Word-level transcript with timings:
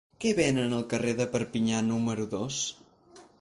Què 0.23 0.29
venen 0.37 0.71
al 0.77 0.85
carrer 0.93 1.13
de 1.19 1.27
Perpinyà 1.35 1.83
número 1.91 2.27
dos? 2.33 2.61